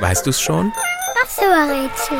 [0.00, 0.72] Weißt du's schon?
[1.22, 2.18] Ach so, Rätsel.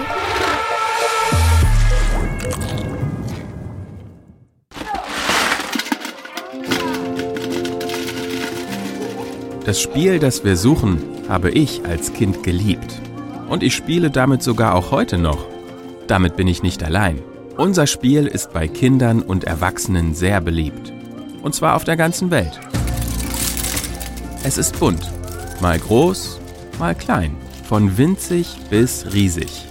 [9.64, 13.00] Das Spiel, das wir suchen, habe ich als Kind geliebt.
[13.48, 15.46] Und ich spiele damit sogar auch heute noch.
[16.06, 17.22] Damit bin ich nicht allein.
[17.56, 20.93] Unser Spiel ist bei Kindern und Erwachsenen sehr beliebt.
[21.43, 22.61] Und zwar auf der ganzen Welt.
[24.43, 25.11] Es ist bunt.
[25.61, 26.41] Mal groß,
[26.79, 27.36] mal klein.
[27.68, 29.66] Von winzig bis riesig.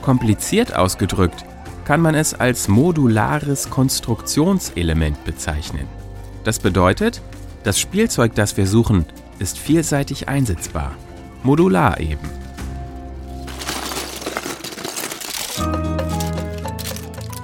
[0.00, 1.44] Kompliziert ausgedrückt
[1.84, 5.86] kann man es als modulares Konstruktionselement bezeichnen.
[6.44, 7.20] Das bedeutet,
[7.62, 9.04] das Spielzeug, das wir suchen,
[9.38, 10.92] ist vielseitig einsetzbar.
[11.42, 12.28] Modular eben.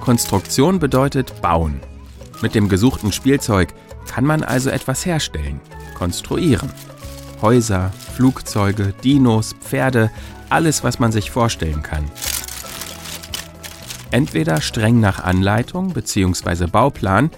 [0.00, 1.80] Konstruktion bedeutet bauen.
[2.40, 3.74] Mit dem gesuchten Spielzeug
[4.08, 5.60] kann man also etwas herstellen,
[5.94, 6.70] konstruieren.
[7.42, 10.10] Häuser, Flugzeuge, Dinos, Pferde,
[10.48, 12.04] alles, was man sich vorstellen kann.
[14.12, 16.66] Entweder streng nach Anleitung bzw.
[16.66, 17.30] Bauplan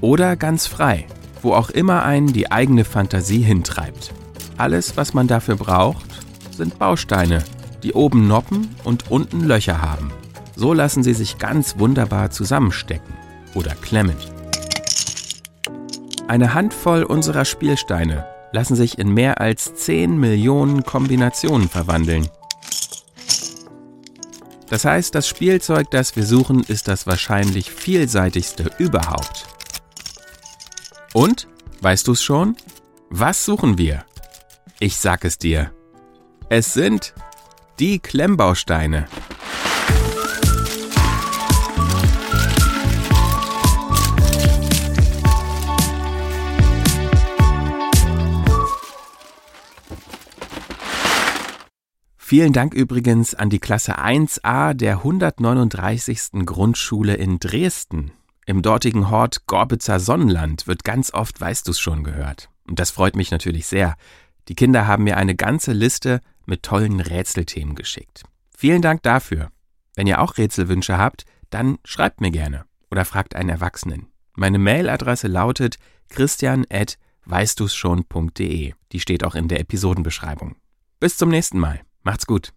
[0.00, 1.06] oder ganz frei,
[1.42, 4.12] wo auch immer einen die eigene Fantasie hintreibt.
[4.56, 6.06] Alles, was man dafür braucht,
[6.50, 7.44] sind Bausteine,
[7.82, 10.12] die oben Noppen und unten Löcher haben.
[10.56, 13.14] So lassen sie sich ganz wunderbar zusammenstecken
[13.54, 14.16] oder klemmen.
[16.28, 22.28] Eine Handvoll unserer Spielsteine lassen sich in mehr als 10 Millionen Kombinationen verwandeln.
[24.68, 29.46] Das heißt, das Spielzeug, das wir suchen, ist das wahrscheinlich vielseitigste überhaupt.
[31.12, 31.48] Und,
[31.82, 32.56] weißt du es schon?
[33.10, 34.04] Was suchen wir?
[34.80, 35.72] Ich sag es dir.
[36.48, 37.12] Es sind
[37.78, 39.06] die Klemmbausteine.
[52.32, 56.46] Vielen Dank übrigens an die Klasse 1a der 139.
[56.46, 58.12] Grundschule in Dresden.
[58.46, 62.48] Im dortigen Hort Gorbitzer Sonnenland wird ganz oft Weißt du's schon gehört.
[62.66, 63.96] Und das freut mich natürlich sehr.
[64.48, 68.22] Die Kinder haben mir eine ganze Liste mit tollen Rätselthemen geschickt.
[68.56, 69.50] Vielen Dank dafür.
[69.94, 74.06] Wenn ihr auch Rätselwünsche habt, dann schreibt mir gerne oder fragt einen Erwachsenen.
[74.32, 75.76] Meine Mailadresse lautet
[76.08, 78.72] christian@weißdu's schon.de.
[78.92, 80.56] Die steht auch in der Episodenbeschreibung.
[80.98, 81.82] Bis zum nächsten Mal.
[82.02, 82.52] Macht's gut.